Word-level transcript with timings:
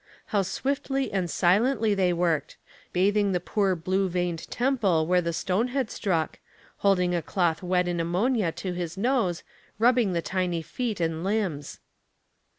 How 0.33 0.41
swiftly 0.41 1.11
and 1.13 1.29
silently 1.29 1.93
they 1.93 2.11
worked, 2.11 2.57
bathing 2.91 3.33
the 3.33 3.39
poor 3.39 3.75
blue 3.75 4.09
veined 4.09 4.49
temple 4.49 5.05
where 5.05 5.21
the 5.21 5.31
stone 5.31 5.67
had 5.67 5.91
struck, 5.91 6.39
hold 6.77 6.97
ing 6.99 7.13
a 7.13 7.21
cloth 7.21 7.61
wet 7.61 7.87
in 7.87 7.99
ammonia 7.99 8.51
to 8.53 8.73
his 8.73 8.97
nose, 8.97 9.43
rubbing 9.77 10.13
the 10.13 10.21
tiny 10.23 10.63
feet 10.63 10.99
and 10.99 11.23
limbs. 11.23 11.77